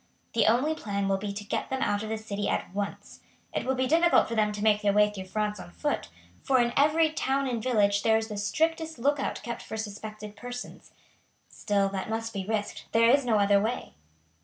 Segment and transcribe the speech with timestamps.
[0.33, 3.19] The only plan will be to get them out of the city at once.
[3.53, 6.09] It will be difficult for them to make their way through France on foot,
[6.41, 10.35] for in every town and village there is the strictest look out kept for suspected
[10.35, 10.91] persons.
[11.49, 13.93] Still, that must be risked; there is no other way."